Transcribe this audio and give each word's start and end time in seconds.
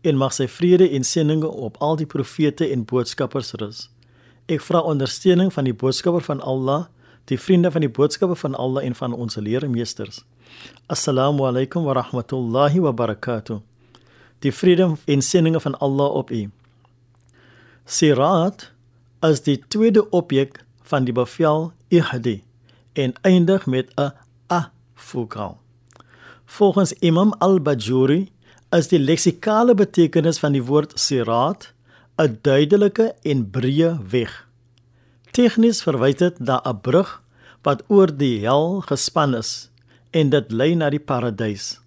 en 0.00 0.16
mag 0.16 0.32
sy 0.32 0.46
vrede 0.48 0.88
en 0.94 1.04
seëninge 1.04 1.48
op 1.48 1.76
al 1.82 1.96
die 1.96 2.06
profete 2.06 2.68
en 2.70 2.84
boodskappers 2.84 3.52
rus. 3.60 3.88
Ek 4.48 4.62
vra 4.64 4.80
ondersteuning 4.80 5.52
van 5.52 5.66
die 5.68 5.74
boodskapper 5.74 6.24
van 6.24 6.40
Allah, 6.40 6.86
die 7.28 7.38
vriende 7.40 7.70
van 7.70 7.84
die 7.84 7.92
boodskapper 7.92 8.38
van 8.40 8.54
Allah 8.54 8.84
en 8.84 8.94
van 8.94 9.12
ons 9.12 9.36
leermeesters. 9.36 10.22
Assalamu 10.86 11.44
alaykum 11.44 11.84
wa 11.84 11.92
rahmatullahi 11.98 12.80
wa 12.80 12.92
barakatuh. 12.92 13.60
Die 14.40 14.52
vrede 14.54 14.94
en 15.04 15.22
seëninge 15.22 15.60
van 15.60 15.76
Allah 15.84 16.14
op 16.22 16.30
u. 16.30 16.46
Sirat 17.84 18.70
is 19.26 19.42
die 19.42 19.58
tweede 19.68 20.06
objek 20.10 20.62
van 20.88 21.04
die 21.04 21.12
bevel 21.12 21.72
ihdi 21.92 22.42
en 22.92 23.12
eindig 23.22 23.66
met 23.66 23.92
'n 23.96 24.12
a 24.52 24.70
vokaal. 24.94 25.58
Volgens 26.44 26.92
Imam 26.92 27.34
al-Bajuri 27.38 28.30
is 28.74 28.90
die 28.90 28.98
leksikale 29.00 29.72
betekenis 29.72 30.38
van 30.42 30.52
die 30.52 30.64
woord 30.64 30.92
sirat 31.00 31.72
'n 32.20 32.38
duidelike 32.42 33.14
en 33.24 33.46
breë 33.50 33.96
weg. 34.12 34.32
Tegnies 35.32 35.80
verwys 35.82 36.16
dit 36.16 36.38
na 36.40 36.60
'n 36.64 36.80
brug 36.80 37.22
wat 37.62 37.82
oor 37.88 38.10
die 38.12 38.40
hel 38.44 38.80
gespan 38.80 39.34
is 39.34 39.70
en 40.10 40.30
dit 40.30 40.52
lei 40.52 40.74
na 40.74 40.90
die 40.90 41.00
paradys. 41.00 41.80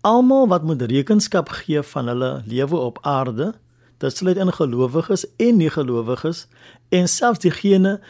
Almal 0.00 0.48
wat 0.48 0.62
moet 0.62 0.82
rekenskap 0.82 1.48
gee 1.48 1.82
van 1.82 2.08
hulle 2.08 2.42
lewe 2.46 2.76
op 2.76 2.98
aarde, 3.02 3.54
dit 3.98 4.16
sluit 4.16 4.36
in 4.36 4.52
gelowiges 4.52 5.26
en 5.36 5.56
nie-gelowiges 5.56 6.46
en 6.88 7.08
selfs 7.08 7.38
diegene 7.38 8.00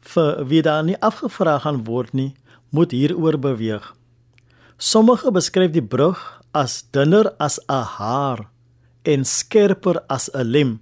vir 0.00 0.44
wie 0.46 0.62
daar 0.62 0.84
nie 0.84 1.00
afgevra 1.00 1.58
gaan 1.58 1.84
word 1.84 2.12
nie, 2.12 2.34
moet 2.70 2.90
hieroor 2.90 3.38
beweeg. 3.38 3.94
Sommige 4.76 5.30
beskryf 5.30 5.70
die 5.70 5.82
brug 5.82 6.43
as 6.54 6.84
dunner 6.92 7.34
as 7.38 7.58
'n 7.68 7.84
haar 7.98 8.48
en 9.02 9.24
skerper 9.24 10.00
as 10.08 10.30
'n 10.32 10.46
lem. 10.54 10.80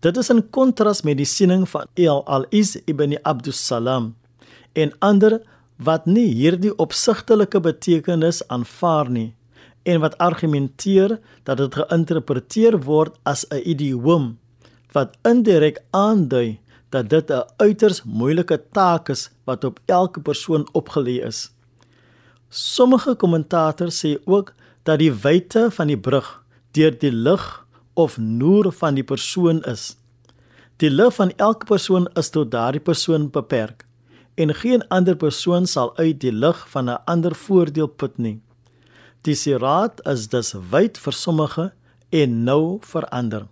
Dit 0.00 0.16
is 0.16 0.30
in 0.30 0.50
kontras 0.50 1.02
met 1.02 1.16
die 1.16 1.26
siening 1.26 1.68
van 1.68 1.86
El 1.94 2.24
Al-Is 2.26 2.76
ibn 2.86 3.18
Abdus 3.22 3.66
Salam 3.66 4.16
en 4.72 4.92
ander 4.98 5.40
wat 5.76 6.06
nie 6.06 6.28
hierdie 6.34 6.74
opsigtelike 6.78 7.60
betekenis 7.60 8.42
aanvaar 8.48 9.10
nie 9.10 9.34
en 9.82 10.00
wat 10.00 10.18
argumenteer 10.18 11.18
dat 11.42 11.56
dit 11.56 11.74
geïnterpreteer 11.74 12.80
word 12.84 13.18
as 13.22 13.46
'n 13.50 13.62
idioom 13.64 14.38
wat 14.92 15.16
indirek 15.24 15.78
aandui 15.90 16.60
dat 16.90 17.08
dit 17.08 17.30
'n 17.30 17.46
uiters 17.56 18.02
moeilike 18.04 18.58
taak 18.72 19.08
is 19.08 19.30
wat 19.44 19.64
op 19.64 19.80
elke 19.86 20.20
persoon 20.20 20.68
opgelê 20.72 21.24
is. 21.24 21.50
Sommige 22.48 23.14
kommentators 23.14 24.04
sê 24.04 24.18
ook 24.24 24.54
dat 24.82 24.98
die 24.98 25.12
wyte 25.12 25.70
van 25.70 25.86
die 25.86 25.98
brug 25.98 26.42
deur 26.72 26.98
die 26.98 27.12
lig 27.12 27.66
of 27.94 28.18
noer 28.18 28.72
van 28.72 28.94
die 28.94 29.04
persoon 29.04 29.62
is. 29.68 29.96
Die 30.76 30.90
lig 30.90 31.14
van 31.14 31.32
elke 31.36 31.66
persoon 31.66 32.08
is 32.18 32.30
tot 32.30 32.50
daardie 32.50 32.82
persoon 32.82 33.30
beperk 33.30 33.86
en 34.34 34.54
geen 34.54 34.86
ander 34.88 35.16
persoon 35.16 35.66
sal 35.66 35.92
uit 35.96 36.20
die 36.20 36.32
lig 36.32 36.68
van 36.68 36.88
'n 36.90 37.02
ander 37.04 37.34
voordeel 37.34 37.86
put 37.86 38.18
nie. 38.18 38.40
Die 39.22 39.34
sirat 39.34 40.00
is 40.06 40.28
dus 40.28 40.54
wyd 40.70 40.98
vir 40.98 41.12
sommige 41.12 41.72
en 42.10 42.44
nou 42.44 42.78
vir 42.80 43.08
ander. 43.08 43.46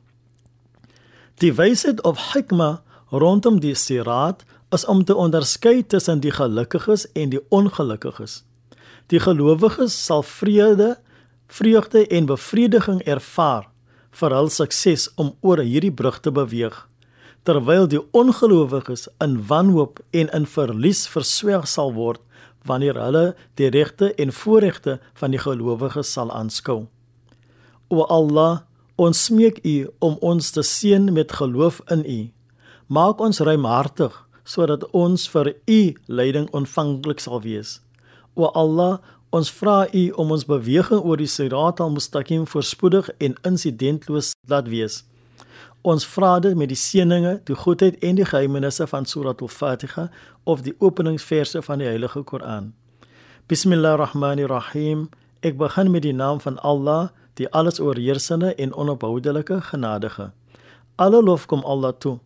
Die 1.35 1.53
wysheid 1.53 2.03
of 2.03 2.33
hikma 2.33 2.83
rondom 3.11 3.61
die 3.61 3.75
sirat 3.75 4.45
is 4.71 4.85
om 4.85 5.05
te 5.05 5.15
onderskei 5.15 5.87
tussen 5.87 6.21
die 6.21 6.31
gelukkiges 6.31 7.07
en 7.13 7.31
die 7.31 7.41
ongelukkiges. 7.49 8.43
Die 9.07 9.21
gelowiges 9.21 10.05
sal 10.05 10.23
vrede, 10.23 10.99
vreugde 11.51 12.07
en 12.07 12.29
bevrediging 12.31 13.03
ervaar 13.03 13.67
vir 14.21 14.35
hul 14.35 14.49
sukses 14.51 15.09
om 15.19 15.35
oor 15.47 15.63
hierdie 15.63 15.93
brug 15.95 16.21
te 16.23 16.31
beweeg, 16.35 16.75
terwyl 17.47 17.89
die 17.91 18.01
ongelowiges 18.17 19.09
in 19.25 19.39
wanhoop 19.51 20.01
en 20.15 20.31
in 20.37 20.47
verlies 20.47 21.07
verswelg 21.11 21.67
sal 21.71 21.95
word 21.97 22.23
wanneer 22.69 22.99
hulle 23.01 23.25
die 23.59 23.71
regte 23.73 24.13
en 24.21 24.33
voorregte 24.33 24.99
van 25.19 25.35
die 25.35 25.41
gelowiges 25.41 26.13
sal 26.13 26.33
aanskou. 26.35 26.85
O 27.91 28.05
Allah, 28.07 28.63
ons 29.01 29.25
smeek 29.27 29.63
U 29.65 29.77
om 30.05 30.19
ons 30.21 30.51
te 30.53 30.63
seën 30.63 31.09
met 31.13 31.33
geloof 31.33 31.81
in 31.91 32.05
U. 32.05 32.21
Maak 32.87 33.23
ons 33.25 33.41
ruimhartig 33.41 34.15
sodat 34.45 34.85
ons 34.97 35.27
vir 35.33 35.55
U 35.55 35.81
leiding 36.07 36.51
ontvanklik 36.57 37.23
sal 37.23 37.41
wees. 37.43 37.79
O 38.37 38.51
Allah, 38.55 39.01
ons 39.31 39.51
vra 39.55 39.87
U 39.95 40.03
om 40.19 40.33
ons 40.35 40.45
beweging 40.47 41.05
oor 41.07 41.21
die 41.21 41.31
Sirat 41.31 41.81
al-Mustaqim 41.81 42.47
voorspoedig 42.51 43.11
en 43.23 43.37
insidentloos 43.47 44.33
laat 44.51 44.69
wees. 44.69 45.05
Ons 45.87 46.05
vra 46.05 46.35
dit 46.43 46.57
met 46.59 46.69
die 46.69 46.77
seëninge, 46.77 47.39
die 47.47 47.57
goedheid 47.57 47.97
en 48.05 48.19
die 48.19 48.27
geheimenisse 48.27 48.87
van 48.91 49.07
Surat 49.07 49.41
al-Fatiha 49.41 50.09
of 50.45 50.65
die 50.67 50.75
openingsverse 50.79 51.63
van 51.63 51.81
die 51.81 51.89
Heilige 51.89 52.23
Koran. 52.27 52.73
Bismillahirrahmanirrahim. 53.49 55.09
Ek 55.41 55.57
begin 55.57 55.91
met 55.95 56.05
die 56.05 56.13
naam 56.13 56.43
van 56.43 56.59
Allah, 56.67 57.15
die 57.41 57.49
alles 57.57 57.81
oorheersende 57.81 58.53
en 58.61 58.75
onophoudelike 58.75 59.61
genadige. 59.71 60.33
Alle 61.01 61.23
lof 61.23 61.47
kom 61.47 61.63
Allah 61.65 61.95
toe, 61.97 62.19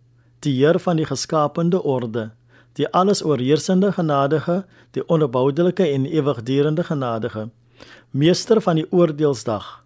die 0.43 0.57
Heer 0.57 0.81
van 0.83 0.99
die 0.99 1.07
geskapende 1.07 1.83
orde, 1.83 2.33
die 2.79 2.89
alles 2.91 3.23
oorheersende 3.25 3.93
genadige, 3.93 4.65
die 4.91 5.05
onophoudelike 5.09 5.87
en 5.87 6.07
ewigdurende 6.07 6.85
genadige, 6.85 7.49
meester 8.11 8.61
van 8.61 8.81
die 8.81 8.87
oordeelsdag. 8.91 9.85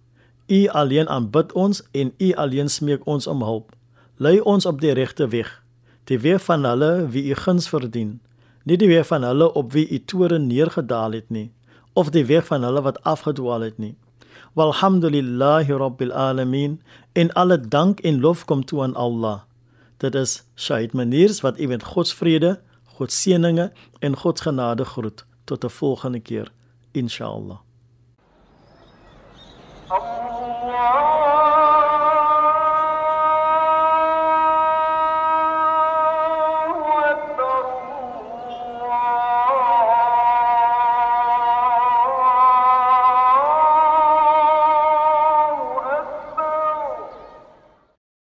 U 0.49 0.67
alleen 0.69 1.09
aanbid 1.09 1.53
ons 1.53 1.83
en 1.93 2.13
U 2.19 2.33
alleen 2.35 2.69
smeek 2.69 3.05
ons 3.07 3.27
om 3.27 3.43
hulp. 3.43 3.75
Lei 4.17 4.41
ons 4.41 4.67
op 4.67 4.81
die 4.81 4.93
regte 4.97 5.29
weg, 5.29 5.51
die 6.05 6.19
weg 6.19 6.43
van 6.45 6.65
hulle 6.65 7.07
wie 7.13 7.29
U 7.31 7.37
guns 7.37 7.69
verdien, 7.69 8.19
nie 8.65 8.77
die 8.81 8.89
weg 8.89 9.07
van 9.07 9.23
hulle 9.23 9.53
op 9.53 9.73
wie 9.73 9.87
U 9.89 10.01
toorn 10.05 10.49
neergedaal 10.49 11.13
het 11.21 11.29
nie, 11.31 11.51
of 11.93 12.11
die 12.11 12.25
weg 12.25 12.47
van 12.49 12.65
hulle 12.65 12.83
wat 12.83 13.03
afgedwaal 13.05 13.69
het 13.69 13.79
nie. 13.79 13.95
Walhamdulillahi 14.59 15.73
rabbil 15.73 16.13
alamin. 16.13 16.81
En 17.13 17.33
alle 17.33 17.61
dank 17.61 18.01
en 18.01 18.21
lof 18.21 18.45
kom 18.45 18.65
toe 18.65 18.83
aan 18.83 18.95
Allah. 18.95 19.41
Dit 19.97 20.15
is 20.15 20.43
Shaid 20.57 20.93
Maniers 20.93 21.41
wat 21.41 21.61
u 21.61 21.67
met 21.67 21.83
God 21.83 22.09
se 22.09 22.17
vrede, 22.17 22.59
God 22.99 23.15
seëninge 23.15 23.69
en 24.03 24.17
God 24.19 24.39
se 24.39 24.49
genade 24.49 24.85
groet 24.85 25.25
tot 25.47 25.65
'n 25.65 25.71
volgende 25.71 26.21
keer 26.21 26.53
inshallah. 26.93 27.61
Allah 29.89 31.18